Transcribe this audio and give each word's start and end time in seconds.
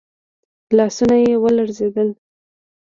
لاسونه 0.77 1.17
يې 1.25 1.33
ولړزېدل. 1.43 2.09